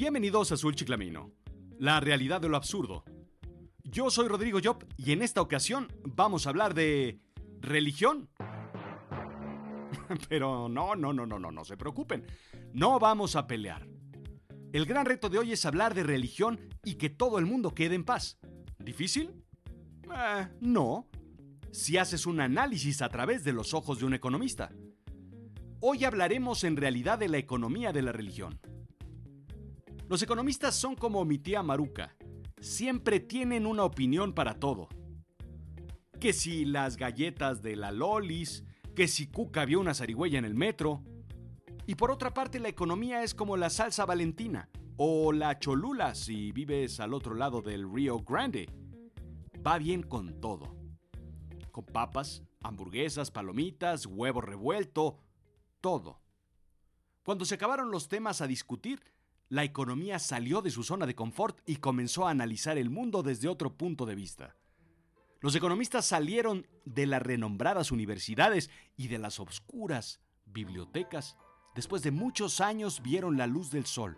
Bienvenidos 0.00 0.50
a 0.50 0.54
Azul 0.54 0.74
Chiclamino, 0.74 1.30
la 1.78 2.00
realidad 2.00 2.40
de 2.40 2.48
lo 2.48 2.56
absurdo. 2.56 3.04
Yo 3.84 4.08
soy 4.08 4.28
Rodrigo 4.28 4.58
Job 4.64 4.86
y 4.96 5.12
en 5.12 5.20
esta 5.20 5.42
ocasión 5.42 5.88
vamos 6.04 6.46
a 6.46 6.48
hablar 6.48 6.72
de 6.72 7.20
religión. 7.60 8.30
Pero 10.30 10.70
no, 10.70 10.96
no, 10.96 11.12
no, 11.12 11.26
no, 11.26 11.38
no, 11.38 11.50
no 11.50 11.64
se 11.66 11.76
preocupen. 11.76 12.24
No 12.72 12.98
vamos 12.98 13.36
a 13.36 13.46
pelear. 13.46 13.86
El 14.72 14.86
gran 14.86 15.04
reto 15.04 15.28
de 15.28 15.38
hoy 15.38 15.52
es 15.52 15.66
hablar 15.66 15.92
de 15.92 16.02
religión 16.02 16.58
y 16.82 16.94
que 16.94 17.10
todo 17.10 17.38
el 17.38 17.44
mundo 17.44 17.74
quede 17.74 17.94
en 17.94 18.06
paz. 18.06 18.38
¿Difícil? 18.78 19.44
Eh, 20.04 20.48
no. 20.62 21.10
Si 21.72 21.98
haces 21.98 22.24
un 22.24 22.40
análisis 22.40 23.02
a 23.02 23.10
través 23.10 23.44
de 23.44 23.52
los 23.52 23.74
ojos 23.74 23.98
de 23.98 24.06
un 24.06 24.14
economista. 24.14 24.72
Hoy 25.80 26.06
hablaremos 26.06 26.64
en 26.64 26.78
realidad 26.78 27.18
de 27.18 27.28
la 27.28 27.36
economía 27.36 27.92
de 27.92 28.00
la 28.00 28.12
religión. 28.12 28.58
Los 30.10 30.22
economistas 30.22 30.74
son 30.74 30.96
como 30.96 31.24
mi 31.24 31.38
tía 31.38 31.62
Maruca. 31.62 32.16
Siempre 32.60 33.20
tienen 33.20 33.64
una 33.64 33.84
opinión 33.84 34.32
para 34.32 34.58
todo. 34.58 34.88
Que 36.18 36.32
si 36.32 36.64
las 36.64 36.96
galletas 36.96 37.62
de 37.62 37.76
la 37.76 37.92
Lolis, 37.92 38.64
que 38.96 39.06
si 39.06 39.28
Cuca 39.28 39.64
vio 39.64 39.78
una 39.78 39.94
zarigüeya 39.94 40.40
en 40.40 40.44
el 40.44 40.56
metro. 40.56 41.04
Y 41.86 41.94
por 41.94 42.10
otra 42.10 42.34
parte, 42.34 42.58
la 42.58 42.68
economía 42.68 43.22
es 43.22 43.36
como 43.36 43.56
la 43.56 43.70
salsa 43.70 44.04
valentina 44.04 44.68
o 44.96 45.30
la 45.30 45.60
cholula 45.60 46.16
si 46.16 46.50
vives 46.50 46.98
al 46.98 47.14
otro 47.14 47.36
lado 47.36 47.62
del 47.62 47.88
Río 47.88 48.18
Grande. 48.18 48.68
Va 49.64 49.78
bien 49.78 50.02
con 50.02 50.40
todo. 50.40 50.74
Con 51.70 51.84
papas, 51.84 52.42
hamburguesas, 52.62 53.30
palomitas, 53.30 54.06
huevo 54.06 54.40
revuelto, 54.40 55.20
todo. 55.80 56.20
Cuando 57.22 57.44
se 57.44 57.54
acabaron 57.54 57.92
los 57.92 58.08
temas 58.08 58.40
a 58.40 58.48
discutir, 58.48 59.00
la 59.50 59.64
economía 59.64 60.20
salió 60.20 60.62
de 60.62 60.70
su 60.70 60.84
zona 60.84 61.06
de 61.06 61.16
confort 61.16 61.58
y 61.66 61.76
comenzó 61.76 62.26
a 62.26 62.30
analizar 62.30 62.78
el 62.78 62.88
mundo 62.88 63.24
desde 63.24 63.48
otro 63.48 63.76
punto 63.76 64.06
de 64.06 64.14
vista. 64.14 64.54
Los 65.40 65.56
economistas 65.56 66.06
salieron 66.06 66.68
de 66.84 67.06
las 67.06 67.20
renombradas 67.20 67.90
universidades 67.90 68.70
y 68.96 69.08
de 69.08 69.18
las 69.18 69.40
obscuras 69.40 70.20
bibliotecas. 70.46 71.36
Después 71.74 72.02
de 72.02 72.12
muchos 72.12 72.60
años 72.60 73.02
vieron 73.02 73.36
la 73.36 73.48
luz 73.48 73.72
del 73.72 73.86
sol. 73.86 74.16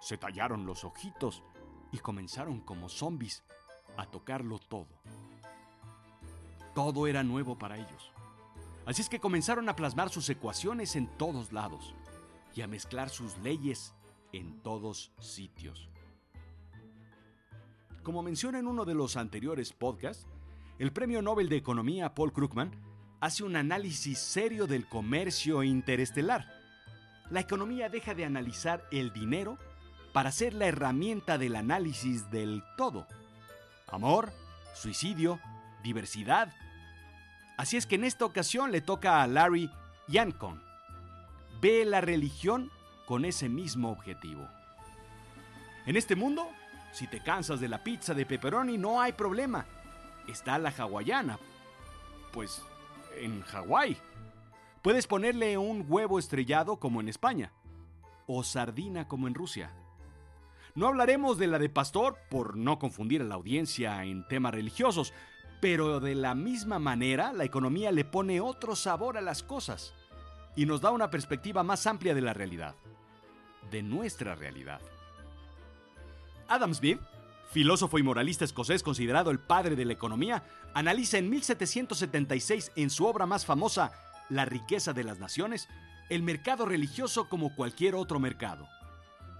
Se 0.00 0.18
tallaron 0.18 0.66
los 0.66 0.82
ojitos 0.82 1.44
y 1.92 1.98
comenzaron 1.98 2.60
como 2.60 2.88
zombies 2.88 3.44
a 3.96 4.06
tocarlo 4.06 4.58
todo. 4.58 4.88
Todo 6.74 7.06
era 7.06 7.22
nuevo 7.22 7.56
para 7.56 7.76
ellos. 7.76 8.12
Así 8.86 9.02
es 9.02 9.08
que 9.08 9.20
comenzaron 9.20 9.68
a 9.68 9.76
plasmar 9.76 10.10
sus 10.10 10.28
ecuaciones 10.30 10.96
en 10.96 11.06
todos 11.16 11.52
lados 11.52 11.94
y 12.56 12.62
a 12.62 12.66
mezclar 12.66 13.08
sus 13.08 13.38
leyes 13.38 13.94
en 14.32 14.62
todos 14.62 15.12
sitios. 15.20 15.88
Como 18.02 18.22
menciona 18.22 18.58
en 18.58 18.66
uno 18.66 18.84
de 18.84 18.94
los 18.94 19.16
anteriores 19.16 19.72
podcasts, 19.72 20.26
el 20.78 20.92
Premio 20.92 21.22
Nobel 21.22 21.48
de 21.48 21.56
Economía 21.56 22.14
Paul 22.14 22.32
Krugman 22.32 22.70
hace 23.20 23.42
un 23.42 23.56
análisis 23.56 24.18
serio 24.18 24.66
del 24.66 24.86
comercio 24.86 25.62
interestelar. 25.62 26.46
La 27.30 27.40
economía 27.40 27.88
deja 27.88 28.14
de 28.14 28.24
analizar 28.24 28.84
el 28.90 29.12
dinero 29.12 29.58
para 30.12 30.32
ser 30.32 30.54
la 30.54 30.66
herramienta 30.66 31.36
del 31.36 31.56
análisis 31.56 32.30
del 32.30 32.62
todo. 32.76 33.06
Amor, 33.88 34.32
suicidio, 34.74 35.40
diversidad. 35.82 36.54
Así 37.56 37.76
es 37.76 37.86
que 37.86 37.96
en 37.96 38.04
esta 38.04 38.24
ocasión 38.24 38.70
le 38.70 38.80
toca 38.80 39.22
a 39.22 39.26
Larry 39.26 39.70
Yancon. 40.06 40.62
Ve 41.60 41.84
la 41.84 42.00
religión 42.00 42.70
con 43.08 43.24
ese 43.24 43.48
mismo 43.48 43.90
objetivo. 43.90 44.46
En 45.86 45.96
este 45.96 46.14
mundo, 46.14 46.46
si 46.92 47.06
te 47.06 47.20
cansas 47.20 47.58
de 47.58 47.66
la 47.66 47.82
pizza 47.82 48.12
de 48.12 48.26
pepperoni, 48.26 48.76
no 48.76 49.00
hay 49.00 49.12
problema. 49.14 49.64
Está 50.28 50.58
la 50.58 50.68
hawaiana. 50.68 51.38
Pues 52.34 52.62
en 53.16 53.40
Hawái. 53.40 53.96
Puedes 54.82 55.06
ponerle 55.06 55.56
un 55.56 55.86
huevo 55.88 56.18
estrellado 56.18 56.76
como 56.76 57.00
en 57.00 57.08
España. 57.08 57.50
O 58.26 58.44
sardina 58.44 59.08
como 59.08 59.26
en 59.26 59.34
Rusia. 59.34 59.72
No 60.74 60.86
hablaremos 60.86 61.38
de 61.38 61.46
la 61.46 61.58
de 61.58 61.70
pastor 61.70 62.18
por 62.28 62.58
no 62.58 62.78
confundir 62.78 63.22
a 63.22 63.24
la 63.24 63.36
audiencia 63.36 64.04
en 64.04 64.28
temas 64.28 64.52
religiosos, 64.52 65.14
pero 65.62 65.98
de 65.98 66.14
la 66.14 66.34
misma 66.34 66.78
manera 66.78 67.32
la 67.32 67.44
economía 67.44 67.90
le 67.90 68.04
pone 68.04 68.42
otro 68.42 68.76
sabor 68.76 69.16
a 69.16 69.22
las 69.22 69.42
cosas 69.42 69.94
y 70.58 70.66
nos 70.66 70.80
da 70.80 70.90
una 70.90 71.08
perspectiva 71.08 71.62
más 71.62 71.86
amplia 71.86 72.16
de 72.16 72.20
la 72.20 72.34
realidad 72.34 72.74
de 73.70 73.80
nuestra 73.80 74.34
realidad. 74.34 74.80
Adam 76.48 76.74
Smith, 76.74 76.98
filósofo 77.52 77.96
y 77.96 78.02
moralista 78.02 78.44
escocés 78.44 78.82
considerado 78.82 79.30
el 79.30 79.38
padre 79.38 79.76
de 79.76 79.84
la 79.84 79.92
economía, 79.92 80.42
analiza 80.74 81.18
en 81.18 81.30
1776 81.30 82.72
en 82.74 82.90
su 82.90 83.06
obra 83.06 83.24
más 83.24 83.46
famosa, 83.46 83.92
La 84.30 84.46
riqueza 84.46 84.92
de 84.92 85.04
las 85.04 85.20
naciones, 85.20 85.68
el 86.10 86.24
mercado 86.24 86.66
religioso 86.66 87.28
como 87.28 87.54
cualquier 87.54 87.94
otro 87.94 88.18
mercado. 88.18 88.68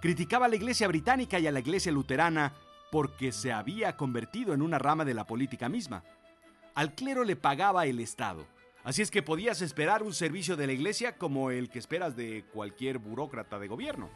Criticaba 0.00 0.46
a 0.46 0.48
la 0.48 0.56
Iglesia 0.56 0.86
británica 0.86 1.40
y 1.40 1.48
a 1.48 1.52
la 1.52 1.58
Iglesia 1.58 1.90
luterana 1.90 2.52
porque 2.92 3.32
se 3.32 3.52
había 3.52 3.96
convertido 3.96 4.54
en 4.54 4.62
una 4.62 4.78
rama 4.78 5.04
de 5.04 5.14
la 5.14 5.26
política 5.26 5.68
misma. 5.68 6.04
Al 6.76 6.94
clero 6.94 7.24
le 7.24 7.34
pagaba 7.34 7.86
el 7.86 7.98
Estado, 7.98 8.46
Así 8.84 9.02
es 9.02 9.10
que 9.10 9.22
podías 9.22 9.60
esperar 9.60 10.02
un 10.02 10.14
servicio 10.14 10.56
de 10.56 10.66
la 10.66 10.72
iglesia 10.72 11.16
como 11.16 11.50
el 11.50 11.68
que 11.68 11.78
esperas 11.78 12.16
de 12.16 12.44
cualquier 12.52 12.98
burócrata 12.98 13.58
de 13.58 13.68
gobierno. 13.68 14.08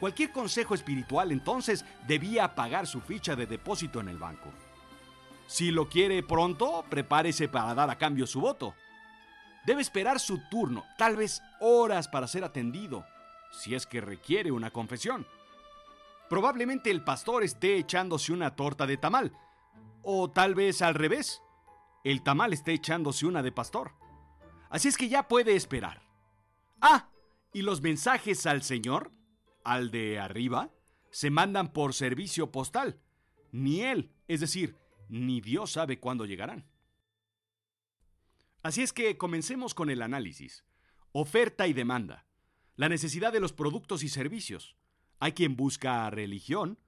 Cualquier 0.00 0.32
consejo 0.32 0.74
espiritual 0.74 1.32
entonces 1.32 1.84
debía 2.06 2.54
pagar 2.54 2.86
su 2.86 3.00
ficha 3.00 3.36
de 3.36 3.46
depósito 3.46 4.00
en 4.00 4.08
el 4.08 4.18
banco. 4.18 4.52
Si 5.46 5.70
lo 5.70 5.88
quiere 5.88 6.22
pronto, 6.22 6.84
prepárese 6.88 7.48
para 7.48 7.74
dar 7.74 7.90
a 7.90 7.98
cambio 7.98 8.26
su 8.26 8.40
voto. 8.40 8.74
Debe 9.64 9.82
esperar 9.82 10.20
su 10.20 10.38
turno, 10.50 10.84
tal 10.98 11.16
vez 11.16 11.42
horas 11.60 12.08
para 12.08 12.26
ser 12.26 12.44
atendido, 12.44 13.04
si 13.50 13.74
es 13.74 13.86
que 13.86 14.00
requiere 14.00 14.52
una 14.52 14.70
confesión. 14.70 15.26
Probablemente 16.28 16.90
el 16.90 17.02
pastor 17.02 17.44
esté 17.44 17.76
echándose 17.76 18.32
una 18.32 18.54
torta 18.54 18.86
de 18.86 18.96
tamal, 18.96 19.32
o 20.02 20.30
tal 20.30 20.54
vez 20.54 20.82
al 20.82 20.94
revés 20.94 21.40
el 22.04 22.22
tamal 22.22 22.52
está 22.52 22.70
echándose 22.70 23.26
una 23.26 23.42
de 23.42 23.50
pastor. 23.50 23.92
Así 24.68 24.88
es 24.88 24.96
que 24.96 25.08
ya 25.08 25.26
puede 25.26 25.56
esperar. 25.56 26.02
Ah, 26.80 27.10
y 27.52 27.62
los 27.62 27.80
mensajes 27.80 28.46
al 28.46 28.62
Señor, 28.62 29.10
al 29.64 29.90
de 29.90 30.18
arriba, 30.18 30.70
se 31.10 31.30
mandan 31.30 31.72
por 31.72 31.94
servicio 31.94 32.52
postal. 32.52 33.00
Ni 33.52 33.80
Él, 33.80 34.12
es 34.28 34.40
decir, 34.40 34.76
ni 35.08 35.40
Dios 35.40 35.72
sabe 35.72 35.98
cuándo 35.98 36.26
llegarán. 36.26 36.68
Así 38.62 38.82
es 38.82 38.92
que 38.92 39.16
comencemos 39.16 39.74
con 39.74 39.90
el 39.90 40.02
análisis. 40.02 40.64
Oferta 41.12 41.66
y 41.66 41.72
demanda. 41.72 42.26
La 42.76 42.88
necesidad 42.88 43.32
de 43.32 43.40
los 43.40 43.52
productos 43.52 44.02
y 44.02 44.08
servicios. 44.08 44.76
Hay 45.20 45.32
quien 45.32 45.56
busca 45.56 46.10
religión 46.10 46.78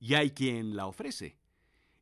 y 0.00 0.14
hay 0.14 0.30
quien 0.30 0.74
la 0.74 0.86
ofrece. 0.86 1.38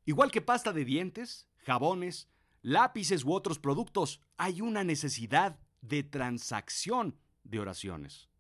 Igual 0.04 0.30
que 0.30 0.40
pasta 0.40 0.72
de 0.72 0.84
dientes, 0.84 1.48
jabones, 1.64 2.28
lápices 2.62 3.24
u 3.24 3.32
otros 3.32 3.58
productos, 3.58 4.20
hay 4.36 4.60
una 4.60 4.84
necesidad 4.84 5.58
de 5.80 6.04
transacción 6.04 7.18
de 7.42 7.58
oraciones. 7.58 8.30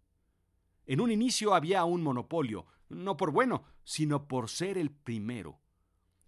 En 0.86 1.00
un 1.00 1.10
inicio 1.10 1.54
había 1.54 1.84
un 1.84 2.02
monopolio, 2.02 2.66
no 2.88 3.16
por 3.16 3.32
bueno, 3.32 3.64
sino 3.84 4.28
por 4.28 4.48
ser 4.48 4.78
el 4.78 4.90
primero, 4.90 5.60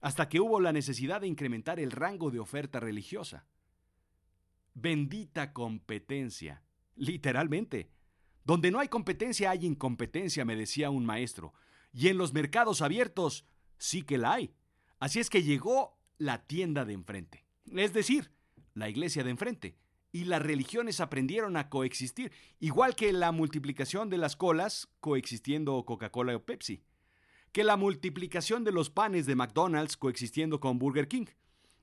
hasta 0.00 0.28
que 0.28 0.40
hubo 0.40 0.60
la 0.60 0.72
necesidad 0.72 1.20
de 1.20 1.28
incrementar 1.28 1.80
el 1.80 1.92
rango 1.92 2.30
de 2.30 2.40
oferta 2.40 2.80
religiosa. 2.80 3.46
Bendita 4.74 5.52
competencia, 5.52 6.62
literalmente. 6.96 7.90
Donde 8.44 8.70
no 8.70 8.80
hay 8.80 8.88
competencia 8.88 9.50
hay 9.50 9.64
incompetencia, 9.64 10.44
me 10.44 10.56
decía 10.56 10.90
un 10.90 11.06
maestro, 11.06 11.54
y 11.92 12.08
en 12.08 12.18
los 12.18 12.34
mercados 12.34 12.82
abiertos 12.82 13.46
sí 13.78 14.02
que 14.02 14.18
la 14.18 14.34
hay. 14.34 14.54
Así 14.98 15.20
es 15.20 15.30
que 15.30 15.42
llegó 15.42 15.96
la 16.18 16.46
tienda 16.46 16.84
de 16.84 16.92
enfrente 16.92 17.43
es 17.72 17.92
decir, 17.92 18.30
la 18.74 18.88
iglesia 18.88 19.24
de 19.24 19.30
enfrente. 19.30 19.76
Y 20.12 20.24
las 20.24 20.42
religiones 20.42 21.00
aprendieron 21.00 21.56
a 21.56 21.68
coexistir, 21.68 22.30
igual 22.60 22.94
que 22.94 23.12
la 23.12 23.32
multiplicación 23.32 24.10
de 24.10 24.18
las 24.18 24.36
colas 24.36 24.88
coexistiendo 25.00 25.84
Coca-Cola 25.84 26.36
o 26.36 26.44
Pepsi, 26.44 26.84
que 27.50 27.64
la 27.64 27.76
multiplicación 27.76 28.62
de 28.62 28.70
los 28.70 28.90
panes 28.90 29.26
de 29.26 29.34
McDonald's 29.34 29.96
coexistiendo 29.96 30.60
con 30.60 30.78
Burger 30.78 31.08
King, 31.08 31.26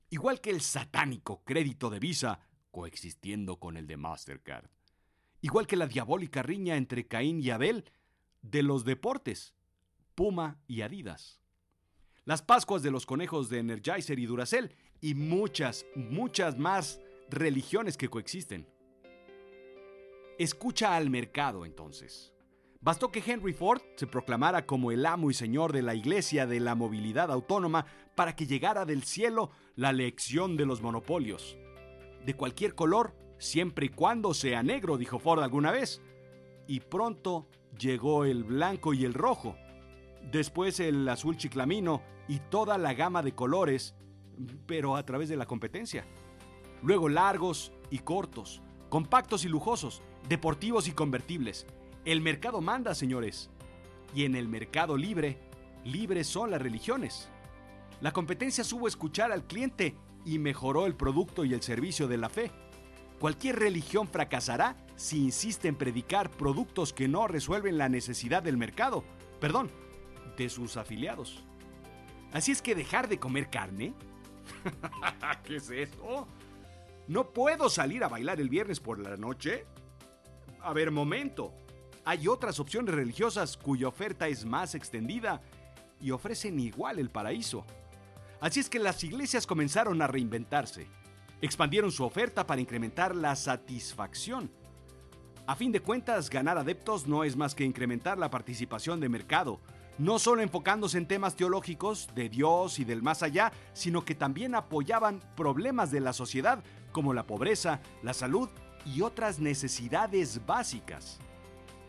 igual 0.08 0.40
que 0.40 0.50
el 0.50 0.62
satánico 0.62 1.42
crédito 1.44 1.90
de 1.90 1.98
Visa 1.98 2.40
coexistiendo 2.70 3.58
con 3.58 3.76
el 3.76 3.86
de 3.86 3.98
Mastercard, 3.98 4.70
igual 5.42 5.66
que 5.66 5.76
la 5.76 5.86
diabólica 5.86 6.42
riña 6.42 6.76
entre 6.76 7.06
Caín 7.06 7.42
y 7.42 7.50
Abel 7.50 7.84
de 8.40 8.62
los 8.62 8.86
deportes, 8.86 9.52
Puma 10.14 10.58
y 10.66 10.80
Adidas 10.80 11.41
las 12.24 12.42
Pascuas 12.42 12.82
de 12.82 12.90
los 12.90 13.06
conejos 13.06 13.48
de 13.48 13.58
Energizer 13.58 14.18
y 14.18 14.26
Duracell 14.26 14.74
y 15.00 15.14
muchas, 15.14 15.86
muchas 15.96 16.58
más 16.58 17.00
religiones 17.28 17.96
que 17.96 18.08
coexisten. 18.08 18.68
Escucha 20.38 20.96
al 20.96 21.10
mercado 21.10 21.64
entonces. 21.64 22.32
Bastó 22.80 23.12
que 23.12 23.22
Henry 23.24 23.52
Ford 23.52 23.80
se 23.96 24.08
proclamara 24.08 24.66
como 24.66 24.90
el 24.90 25.06
amo 25.06 25.30
y 25.30 25.34
señor 25.34 25.72
de 25.72 25.82
la 25.82 25.94
Iglesia 25.94 26.46
de 26.46 26.58
la 26.58 26.74
Movilidad 26.74 27.30
Autónoma 27.30 27.86
para 28.16 28.34
que 28.34 28.46
llegara 28.46 28.84
del 28.84 29.04
cielo 29.04 29.50
la 29.76 29.92
lección 29.92 30.56
de 30.56 30.66
los 30.66 30.82
monopolios. 30.82 31.56
De 32.24 32.34
cualquier 32.34 32.74
color, 32.74 33.14
siempre 33.38 33.86
y 33.86 33.88
cuando 33.90 34.34
sea 34.34 34.62
negro, 34.62 34.98
dijo 34.98 35.20
Ford 35.20 35.42
alguna 35.42 35.70
vez. 35.70 36.02
Y 36.66 36.80
pronto 36.80 37.48
llegó 37.78 38.24
el 38.24 38.42
blanco 38.42 38.94
y 38.94 39.04
el 39.04 39.14
rojo. 39.14 39.56
Después 40.30 40.80
el 40.80 41.08
azul 41.08 41.36
chiclamino 41.36 42.02
y 42.28 42.38
toda 42.38 42.78
la 42.78 42.94
gama 42.94 43.22
de 43.22 43.34
colores, 43.34 43.94
pero 44.66 44.96
a 44.96 45.04
través 45.04 45.28
de 45.28 45.36
la 45.36 45.46
competencia. 45.46 46.04
Luego 46.82 47.08
largos 47.08 47.72
y 47.90 47.98
cortos, 47.98 48.62
compactos 48.88 49.44
y 49.44 49.48
lujosos, 49.48 50.02
deportivos 50.28 50.88
y 50.88 50.92
convertibles 50.92 51.66
el 52.04 52.20
mercado 52.20 52.60
manda, 52.60 52.96
señores. 52.96 53.48
Y 54.12 54.24
en 54.24 54.34
el 54.34 54.48
mercado 54.48 54.96
libre, 54.96 55.38
libres 55.84 56.26
son 56.26 56.50
las 56.50 56.60
religiones. 56.60 57.28
La 58.00 58.12
competencia 58.12 58.64
supo 58.64 58.88
escuchar 58.88 59.30
al 59.30 59.46
cliente 59.46 59.96
y 60.24 60.40
mejoró 60.40 60.86
el 60.86 60.96
producto 60.96 61.44
y 61.44 61.54
el 61.54 61.62
servicio 61.62 62.08
de 62.08 62.16
la 62.16 62.28
fe. 62.28 62.50
Cualquier 63.20 63.60
religión 63.60 64.08
fracasará 64.08 64.76
si 64.96 65.22
insiste 65.22 65.68
en 65.68 65.76
predicar 65.76 66.28
productos 66.28 66.92
que 66.92 67.06
no 67.06 67.28
resuelven 67.28 67.78
la 67.78 67.88
necesidad 67.88 68.42
del 68.42 68.56
mercado, 68.56 69.04
perdón, 69.40 69.70
de 70.36 70.48
sus 70.48 70.76
afiliados. 70.76 71.44
Así 72.32 72.52
es 72.52 72.62
que 72.62 72.74
dejar 72.74 73.08
de 73.08 73.18
comer 73.18 73.50
carne. 73.50 73.94
¿Qué 75.44 75.56
es 75.56 75.70
eso? 75.70 76.26
¿No 77.08 77.30
puedo 77.30 77.68
salir 77.68 78.04
a 78.04 78.08
bailar 78.08 78.40
el 78.40 78.48
viernes 78.48 78.80
por 78.80 78.98
la 78.98 79.16
noche? 79.16 79.66
A 80.60 80.72
ver, 80.72 80.90
momento. 80.90 81.52
Hay 82.04 82.26
otras 82.26 82.58
opciones 82.58 82.94
religiosas 82.94 83.56
cuya 83.56 83.88
oferta 83.88 84.28
es 84.28 84.44
más 84.44 84.74
extendida 84.74 85.42
y 86.00 86.10
ofrecen 86.10 86.58
igual 86.58 86.98
el 86.98 87.10
paraíso. 87.10 87.64
Así 88.40 88.60
es 88.60 88.68
que 88.68 88.78
las 88.78 89.04
iglesias 89.04 89.46
comenzaron 89.46 90.02
a 90.02 90.08
reinventarse. 90.08 90.88
Expandieron 91.40 91.92
su 91.92 92.04
oferta 92.04 92.46
para 92.46 92.60
incrementar 92.60 93.14
la 93.14 93.36
satisfacción. 93.36 94.50
A 95.46 95.56
fin 95.56 95.70
de 95.72 95.80
cuentas, 95.80 96.30
ganar 96.30 96.56
adeptos 96.56 97.06
no 97.06 97.24
es 97.24 97.36
más 97.36 97.54
que 97.54 97.64
incrementar 97.64 98.16
la 98.18 98.30
participación 98.30 99.00
de 99.00 99.08
mercado, 99.08 99.60
no 100.02 100.18
solo 100.18 100.42
enfocándose 100.42 100.98
en 100.98 101.06
temas 101.06 101.36
teológicos 101.36 102.08
de 102.16 102.28
Dios 102.28 102.80
y 102.80 102.84
del 102.84 103.02
más 103.02 103.22
allá, 103.22 103.52
sino 103.72 104.04
que 104.04 104.16
también 104.16 104.56
apoyaban 104.56 105.20
problemas 105.36 105.92
de 105.92 106.00
la 106.00 106.12
sociedad 106.12 106.64
como 106.90 107.14
la 107.14 107.24
pobreza, 107.24 107.80
la 108.02 108.12
salud 108.12 108.48
y 108.84 109.02
otras 109.02 109.38
necesidades 109.38 110.44
básicas. 110.44 111.20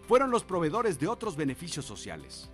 Fueron 0.08 0.30
los 0.30 0.44
proveedores 0.44 1.00
de 1.00 1.08
otros 1.08 1.36
beneficios 1.36 1.86
sociales. 1.86 2.52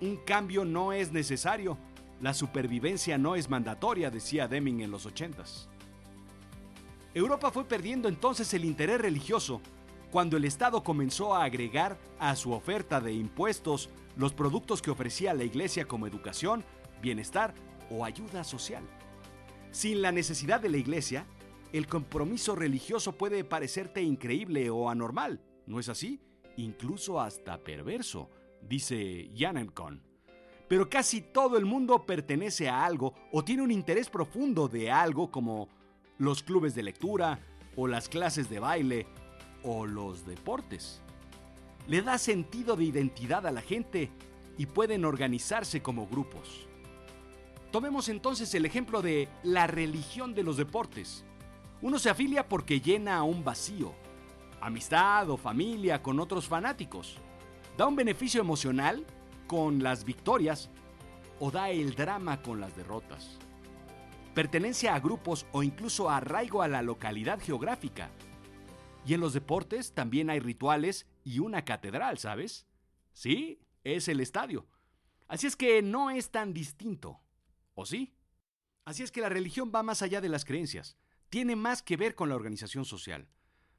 Un 0.00 0.18
cambio 0.18 0.64
no 0.64 0.92
es 0.92 1.10
necesario, 1.10 1.76
la 2.20 2.32
supervivencia 2.32 3.18
no 3.18 3.34
es 3.34 3.50
mandatoria, 3.50 4.08
decía 4.08 4.46
Deming 4.46 4.82
en 4.82 4.92
los 4.92 5.04
80 5.04 5.42
Europa 7.12 7.50
fue 7.50 7.64
perdiendo 7.64 8.08
entonces 8.08 8.54
el 8.54 8.64
interés 8.64 9.00
religioso 9.00 9.60
cuando 10.12 10.36
el 10.36 10.44
Estado 10.44 10.84
comenzó 10.84 11.34
a 11.34 11.42
agregar 11.42 11.98
a 12.20 12.36
su 12.36 12.52
oferta 12.52 13.00
de 13.00 13.14
impuestos 13.14 13.90
los 14.16 14.32
productos 14.32 14.82
que 14.82 14.90
ofrecía 14.90 15.34
la 15.34 15.44
Iglesia 15.44 15.86
como 15.86 16.06
educación, 16.06 16.64
bienestar 17.02 17.54
o 17.90 18.04
ayuda 18.04 18.44
social. 18.44 18.84
Sin 19.70 20.02
la 20.02 20.12
necesidad 20.12 20.60
de 20.60 20.68
la 20.68 20.76
Iglesia, 20.76 21.26
el 21.72 21.86
compromiso 21.86 22.54
religioso 22.54 23.12
puede 23.12 23.44
parecerte 23.44 24.02
increíble 24.02 24.70
o 24.70 24.88
anormal, 24.88 25.40
¿no 25.66 25.80
es 25.80 25.88
así? 25.88 26.20
incluso 26.56 27.20
hasta 27.20 27.58
perverso, 27.58 28.30
dice 28.62 29.30
Con. 29.74 30.02
Pero 30.68 30.88
casi 30.88 31.20
todo 31.20 31.56
el 31.56 31.64
mundo 31.64 32.06
pertenece 32.06 32.68
a 32.68 32.84
algo 32.84 33.14
o 33.32 33.44
tiene 33.44 33.62
un 33.62 33.70
interés 33.70 34.08
profundo 34.08 34.68
de 34.68 34.90
algo 34.90 35.30
como 35.30 35.68
los 36.18 36.42
clubes 36.42 36.74
de 36.74 36.82
lectura 36.82 37.40
o 37.76 37.86
las 37.86 38.08
clases 38.08 38.48
de 38.48 38.60
baile 38.60 39.06
o 39.62 39.86
los 39.86 40.26
deportes. 40.26 41.02
Le 41.86 42.00
da 42.00 42.16
sentido 42.18 42.76
de 42.76 42.84
identidad 42.84 43.46
a 43.46 43.50
la 43.50 43.60
gente 43.60 44.10
y 44.56 44.66
pueden 44.66 45.04
organizarse 45.04 45.82
como 45.82 46.06
grupos. 46.06 46.66
Tomemos 47.70 48.08
entonces 48.08 48.54
el 48.54 48.64
ejemplo 48.64 49.02
de 49.02 49.28
la 49.42 49.66
religión 49.66 50.34
de 50.34 50.44
los 50.44 50.56
deportes. 50.56 51.24
Uno 51.82 51.98
se 51.98 52.08
afilia 52.08 52.48
porque 52.48 52.80
llena 52.80 53.22
un 53.24 53.44
vacío, 53.44 53.92
amistad 54.60 55.28
o 55.28 55.36
familia 55.36 56.02
con 56.02 56.20
otros 56.20 56.46
fanáticos. 56.46 57.16
Da 57.76 57.86
un 57.86 57.96
beneficio 57.96 58.40
emocional 58.40 59.04
con 59.46 59.82
las 59.82 60.04
victorias 60.04 60.70
o 61.40 61.50
da 61.50 61.68
el 61.70 61.94
drama 61.94 62.40
con 62.40 62.60
las 62.60 62.74
derrotas. 62.76 63.38
Pertenencia 64.34 64.94
a 64.94 65.00
grupos 65.00 65.46
o 65.52 65.62
incluso 65.62 66.08
arraigo 66.08 66.62
a 66.62 66.68
la 66.68 66.80
localidad 66.80 67.40
geográfica. 67.40 68.10
Y 69.04 69.14
en 69.14 69.20
los 69.20 69.34
deportes 69.34 69.92
también 69.92 70.30
hay 70.30 70.40
rituales 70.40 71.06
y 71.24 71.40
una 71.40 71.64
catedral, 71.64 72.18
¿sabes? 72.18 72.66
Sí, 73.12 73.60
es 73.82 74.08
el 74.08 74.20
estadio. 74.20 74.66
Así 75.26 75.46
es 75.46 75.56
que 75.56 75.82
no 75.82 76.10
es 76.10 76.30
tan 76.30 76.52
distinto. 76.52 77.20
¿O 77.74 77.86
sí? 77.86 78.14
Así 78.84 79.02
es 79.02 79.10
que 79.10 79.22
la 79.22 79.30
religión 79.30 79.72
va 79.74 79.82
más 79.82 80.02
allá 80.02 80.20
de 80.20 80.28
las 80.28 80.44
creencias. 80.44 80.96
Tiene 81.30 81.56
más 81.56 81.82
que 81.82 81.96
ver 81.96 82.14
con 82.14 82.28
la 82.28 82.36
organización 82.36 82.84
social. 82.84 83.28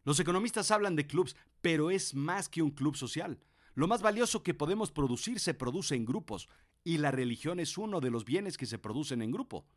Los 0.04 0.20
economistas 0.20 0.72
hablan 0.72 0.96
de 0.96 1.08
clubs, 1.08 1.36
pero 1.62 1.92
es 1.92 2.14
más 2.14 2.50
que 2.50 2.62
un 2.62 2.72
club 2.72 2.96
social. 2.96 3.40
Lo 3.76 3.88
más 3.88 4.02
valioso 4.02 4.44
que 4.44 4.54
podemos 4.54 4.92
producir 4.92 5.40
se 5.40 5.54
produce 5.54 5.96
en 5.96 6.06
grupos, 6.06 6.50
y 6.84 6.98
la 6.98 7.12
religión 7.12 7.60
es 7.60 7.78
uno 7.78 8.00
de 8.00 8.12
los 8.12 8.26
bienes 8.26 8.58
que 8.58 8.66
se 8.66 8.78
producen 8.78 9.22
en 9.22 9.32
grupo. 9.32 9.68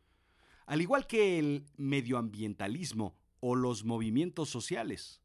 Al 0.67 0.81
igual 0.81 1.07
que 1.07 1.39
el 1.39 1.65
medioambientalismo 1.77 3.17
o 3.39 3.55
los 3.55 3.83
movimientos 3.83 4.49
sociales. 4.49 5.21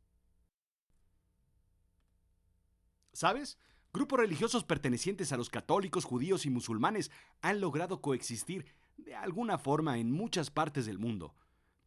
¿Sabes? 3.15 3.57
Grupos 3.95 4.19
religiosos 4.19 4.65
pertenecientes 4.65 5.33
a 5.33 5.39
los 5.39 5.49
católicos, 5.49 6.05
judíos 6.05 6.45
y 6.45 6.51
musulmanes 6.51 7.11
han 7.41 7.63
logrado 7.63 8.03
coexistir 8.03 8.67
de 8.99 9.15
alguna 9.15 9.57
forma 9.57 9.97
en 9.99 10.13
muchas 10.13 10.51
partes 10.51 10.85
del 10.85 10.99
mundo 10.99 11.35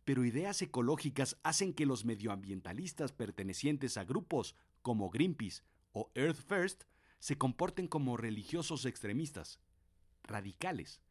pero 0.08 0.24
ideas 0.24 0.62
ecológicas 0.62 1.36
hacen 1.44 1.74
que 1.74 1.86
los 1.86 2.06
medioambientalistas 2.06 3.12
pertenecientes 3.12 3.98
a 3.98 4.06
grupos 4.06 4.56
como 4.82 5.10
Greenpeace 5.10 5.64
o 5.92 6.10
Earth 6.16 6.38
First 6.48 6.86
se 7.20 7.38
comporten 7.38 7.90
como 7.90 8.16
religiosos 8.16 8.86
extremistas, 8.86 9.60
radicales. 10.24 11.02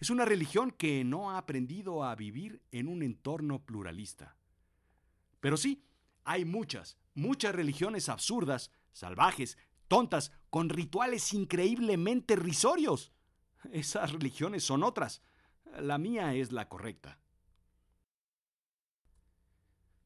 Es 0.00 0.08
una 0.08 0.24
religión 0.24 0.70
que 0.70 1.04
no 1.04 1.30
ha 1.30 1.36
aprendido 1.36 2.04
a 2.04 2.14
vivir 2.14 2.62
en 2.72 2.88
un 2.88 3.02
entorno 3.02 3.66
pluralista. 3.66 4.38
Pero 5.40 5.58
sí, 5.58 5.84
hay 6.24 6.46
muchas, 6.46 6.96
muchas 7.12 7.54
religiones 7.54 8.08
absurdas, 8.08 8.70
salvajes, 8.92 9.58
tontas, 9.88 10.32
con 10.50 10.68
rituales 10.68 11.32
increíblemente 11.32 12.36
risorios. 12.36 13.12
Esas 13.72 14.12
religiones 14.12 14.64
son 14.64 14.82
otras. 14.82 15.22
La 15.78 15.98
mía 15.98 16.34
es 16.34 16.52
la 16.52 16.68
correcta. 16.68 17.20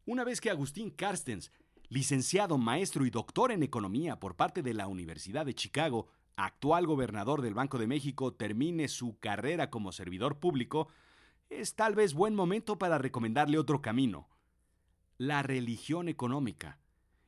Una 0.04 0.24
vez 0.24 0.40
que 0.40 0.50
Agustín 0.50 0.90
Carstens, 0.90 1.52
licenciado, 1.88 2.58
maestro 2.58 3.06
y 3.06 3.10
doctor 3.10 3.52
en 3.52 3.62
economía 3.62 4.18
por 4.18 4.34
parte 4.34 4.62
de 4.62 4.74
la 4.74 4.88
Universidad 4.88 5.46
de 5.46 5.54
Chicago, 5.54 6.08
actual 6.36 6.86
gobernador 6.86 7.42
del 7.42 7.54
Banco 7.54 7.78
de 7.78 7.86
México, 7.86 8.32
termine 8.34 8.88
su 8.88 9.18
carrera 9.20 9.70
como 9.70 9.92
servidor 9.92 10.40
público, 10.40 10.88
es 11.50 11.76
tal 11.76 11.94
vez 11.94 12.14
buen 12.14 12.34
momento 12.34 12.78
para 12.78 12.98
recomendarle 12.98 13.58
otro 13.58 13.82
camino, 13.82 14.28
la 15.18 15.42
religión 15.42 16.08
económica. 16.08 16.78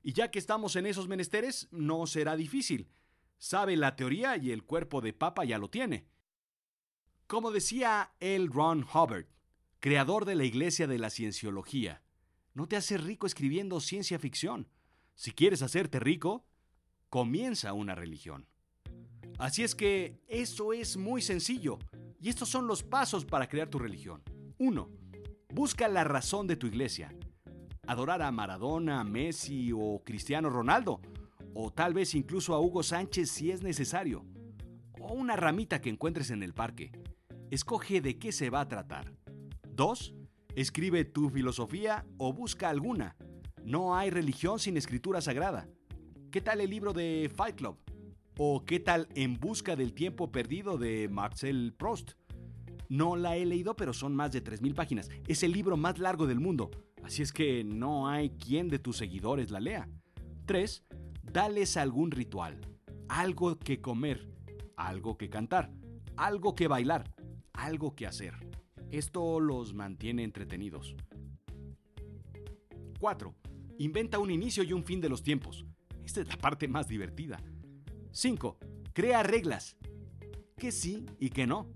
Y 0.04 0.12
ya 0.12 0.30
que 0.30 0.38
estamos 0.38 0.76
en 0.76 0.84
esos 0.84 1.08
menesteres, 1.08 1.66
no 1.73 2.06
será 2.06 2.37
difícil. 2.37 2.90
Sabe 3.38 3.75
la 3.75 3.96
teoría 3.96 4.37
y 4.37 4.52
el 4.52 4.62
cuerpo 4.62 5.00
de 5.00 5.14
papa 5.14 5.46
ya 5.46 5.56
lo 5.56 5.70
tiene. 5.70 6.06
Como 7.26 7.50
decía 7.50 8.12
L. 8.20 8.49
Ron 8.52 8.84
Hubbard, 8.84 9.26
creador 9.80 10.26
de 10.26 10.34
la 10.34 10.44
Iglesia 10.44 10.87
de 10.87 10.99
la 10.99 11.08
Cienciología, 11.08 12.02
no 12.52 12.68
te 12.68 12.76
haces 12.76 13.02
rico 13.02 13.26
escribiendo 13.26 13.80
ciencia 13.80 14.18
ficción. 14.18 14.68
Si 15.14 15.32
quieres 15.32 15.62
hacerte 15.62 15.99
rico, 16.00 16.44
comienza 17.08 17.73
una 17.73 17.94
religión. 17.94 18.46
Así 19.38 19.62
es 19.62 19.75
que 19.75 20.20
eso 20.28 20.75
es 20.75 20.99
muy 20.99 21.23
sencillo. 21.23 21.78
Y 22.20 22.28
estos 22.28 22.50
son 22.50 22.66
los 22.66 22.82
pasos 22.82 23.25
para 23.25 23.49
crear 23.49 23.70
tu 23.70 23.78
religión. 23.78 24.23
1. 24.58 24.90
Busca 25.49 25.88
la 25.88 26.04
razón 26.04 26.46
de 26.46 26.56
tu 26.56 26.66
iglesia. 26.66 27.16
Adorar 27.87 28.23
a 28.23 28.31
Maradona, 28.31 29.05
Messi 29.05 29.73
o 29.73 30.03
Cristiano 30.05 30.50
Ronaldo. 30.50 31.00
O 31.55 31.71
tal 31.71 31.95
vez 31.95 32.14
incluso 32.14 32.55
a 32.55 32.61
Hugo 32.61 32.83
Sánchez 32.83 33.31
si 33.31 33.50
es 33.50 33.62
necesario. 33.62 34.25
O 35.00 35.12
una 35.12 35.37
ramita 35.37 35.81
que 35.81 35.91
encuentres 35.91 36.31
en 36.31 36.43
el 36.43 36.55
parque. 36.55 36.93
Escoge 37.50 38.00
de 38.00 38.19
qué 38.19 38.33
se 38.33 38.50
va 38.50 38.61
a 38.61 38.69
tratar. 38.69 39.12
2. 39.71 40.14
Escribe 40.57 41.05
tu 41.05 41.31
filosofía 41.31 42.07
o 42.19 42.33
busca 42.33 42.71
alguna. 42.71 43.17
No 43.64 43.97
hay 43.97 44.11
religión 44.11 44.59
sin 44.59 44.76
escritura 44.76 45.21
sagrada. 45.21 45.69
¿qué 46.35 46.41
tal 46.41 46.61
el 46.61 46.69
libro 46.69 46.93
de 46.93 47.31
Fight 47.33 47.55
Club? 47.55 47.79
¿O 48.38 48.64
qué 48.64 48.81
tal 48.81 49.07
En 49.14 49.38
Busca 49.38 49.76
del 49.76 49.93
Tiempo 49.93 50.33
Perdido 50.33 50.79
de 50.79 51.09
Marcel 51.09 51.73
Proust? 51.79 52.14
No 52.88 53.14
la 53.14 53.37
he 53.37 53.47
leído, 53.47 53.76
pero 53.76 53.93
son 53.93 54.17
más 54.17 54.33
de 54.33 54.43
3.000 54.43 54.75
páginas. 54.75 55.11
Es 55.29 55.45
el 55.45 55.53
libro 55.53 55.76
más 55.76 56.00
largo 56.00 56.26
del 56.26 56.41
mundo, 56.41 56.73
así 57.04 57.23
es 57.23 57.32
que 57.32 57.62
no 57.62 58.08
hay 58.08 58.30
quien 58.30 58.68
de 58.68 58.78
tus 58.78 58.96
seguidores 58.96 59.50
la 59.50 59.61
lea. 59.61 59.88
3. 60.46 60.84
Dales 61.23 61.76
algún 61.76 62.11
ritual, 62.11 62.61
algo 63.08 63.58
que 63.58 63.80
comer, 63.80 64.28
algo 64.76 65.16
que 65.16 65.30
cantar, 65.30 65.70
algo 66.16 66.54
que 66.54 66.68
bailar, 66.68 67.14
algo 67.52 67.94
que 67.94 68.06
hacer. 68.06 68.34
Esto 68.90 69.40
los 69.40 69.75
mantiene 69.75 70.23
entretenidos. 70.23 70.94
4. 73.00 73.34
Inventa 73.78 74.18
un 74.18 74.30
inicio 74.30 74.62
y 74.62 74.73
un 74.73 74.84
fin 74.84 75.00
de 75.00 75.08
los 75.08 75.23
tiempos. 75.23 75.66
Esta 76.04 76.20
es 76.20 76.28
la 76.28 76.37
parte 76.37 76.68
más 76.68 76.88
divertida. 76.88 77.40
5. 78.12 78.58
Crea 78.92 79.23
reglas. 79.23 79.76
Que 80.56 80.70
sí 80.70 81.06
y 81.18 81.30
que 81.30 81.46
no. 81.46 81.68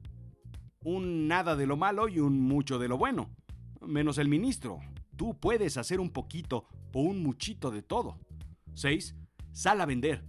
Un 0.84 1.26
nada 1.26 1.56
de 1.56 1.66
lo 1.66 1.76
malo 1.76 2.08
y 2.08 2.20
un 2.20 2.40
mucho 2.40 2.78
de 2.78 2.88
lo 2.88 2.96
bueno. 2.96 3.30
Menos 3.80 4.18
el 4.18 4.28
ministro. 4.28 4.78
Tú 5.18 5.36
puedes 5.36 5.76
hacer 5.76 5.98
un 5.98 6.10
poquito 6.10 6.68
o 6.92 7.00
un 7.00 7.24
muchito 7.24 7.72
de 7.72 7.82
todo. 7.82 8.20
6. 8.74 9.16
Sal 9.50 9.80
a 9.80 9.84
vender. 9.84 10.24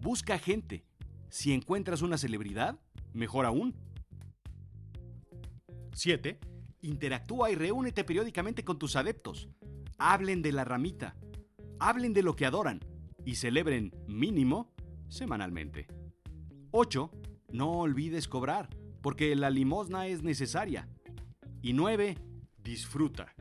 Busca 0.00 0.40
gente. 0.40 0.84
Si 1.28 1.52
encuentras 1.52 2.02
una 2.02 2.18
celebridad, 2.18 2.80
mejor 3.12 3.46
aún. 3.46 3.76
7. 5.92 6.40
Interactúa 6.82 7.52
y 7.52 7.54
reúnete 7.54 8.02
periódicamente 8.02 8.64
con 8.64 8.76
tus 8.76 8.96
adeptos. 8.96 9.48
Hablen 9.98 10.42
de 10.42 10.50
la 10.50 10.64
ramita. 10.64 11.14
Hablen 11.78 12.12
de 12.12 12.24
lo 12.24 12.34
que 12.34 12.44
adoran. 12.44 12.80
Y 13.24 13.36
celebren 13.36 13.94
mínimo 14.08 14.74
semanalmente. 15.06 15.86
8. 16.72 17.08
No 17.52 17.78
olvides 17.78 18.26
cobrar, 18.26 18.68
porque 19.00 19.36
la 19.36 19.50
limosna 19.50 20.08
es 20.08 20.24
necesaria. 20.24 20.88
Y 21.62 21.72
9. 21.72 22.18
Disfruta. 22.64 23.32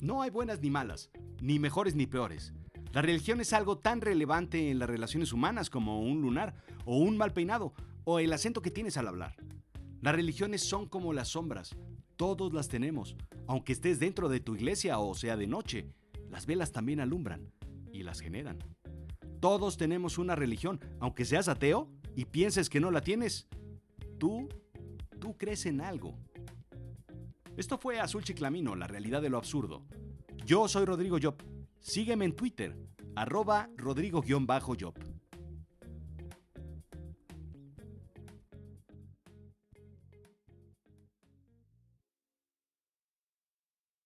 No 0.00 0.22
hay 0.22 0.30
buenas 0.30 0.60
ni 0.60 0.70
malas, 0.70 1.10
ni 1.40 1.58
mejores 1.58 1.94
ni 1.94 2.06
peores. 2.06 2.52
La 2.92 3.02
religión 3.02 3.40
es 3.40 3.52
algo 3.52 3.78
tan 3.78 4.00
relevante 4.00 4.70
en 4.70 4.78
las 4.78 4.88
relaciones 4.88 5.32
humanas 5.32 5.70
como 5.70 6.02
un 6.02 6.20
lunar, 6.20 6.54
o 6.84 6.98
un 6.98 7.16
mal 7.16 7.32
peinado, 7.32 7.72
o 8.04 8.18
el 8.18 8.32
acento 8.32 8.62
que 8.62 8.70
tienes 8.70 8.96
al 8.96 9.08
hablar. 9.08 9.36
Las 10.02 10.14
religiones 10.14 10.62
son 10.62 10.86
como 10.86 11.12
las 11.12 11.28
sombras, 11.28 11.76
todos 12.16 12.52
las 12.52 12.68
tenemos, 12.68 13.16
aunque 13.46 13.72
estés 13.72 13.98
dentro 13.98 14.28
de 14.28 14.40
tu 14.40 14.54
iglesia 14.54 14.98
o 14.98 15.14
sea 15.14 15.36
de 15.36 15.46
noche. 15.46 15.90
Las 16.30 16.46
velas 16.46 16.72
también 16.72 17.00
alumbran 17.00 17.52
y 17.92 18.02
las 18.02 18.20
generan. 18.20 18.58
Todos 19.40 19.76
tenemos 19.76 20.18
una 20.18 20.34
religión, 20.34 20.80
aunque 21.00 21.24
seas 21.24 21.48
ateo 21.48 21.90
y 22.14 22.24
pienses 22.24 22.70
que 22.70 22.80
no 22.80 22.90
la 22.90 23.00
tienes. 23.00 23.48
Tú, 24.18 24.48
tú 25.20 25.36
crees 25.36 25.66
en 25.66 25.80
algo. 25.80 26.18
Esto 27.56 27.78
fue 27.78 27.98
Azul 28.00 28.22
Chiclamino, 28.22 28.76
la 28.76 28.86
realidad 28.86 29.22
de 29.22 29.30
lo 29.30 29.38
absurdo. 29.38 29.82
Yo 30.44 30.68
soy 30.68 30.84
Rodrigo 30.84 31.16
Job. 31.20 31.36
Sígueme 31.80 32.26
en 32.26 32.36
Twitter, 32.36 32.76
arroba 33.14 33.70
Rodrigo-Job. 33.76 34.94